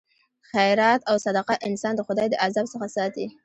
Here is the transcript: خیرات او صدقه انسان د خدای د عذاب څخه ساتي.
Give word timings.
خیرات 0.49 1.01
او 1.09 1.15
صدقه 1.25 1.53
انسان 1.67 1.93
د 1.95 2.01
خدای 2.07 2.27
د 2.29 2.35
عذاب 2.45 2.65
څخه 2.73 2.87
ساتي. 2.95 3.25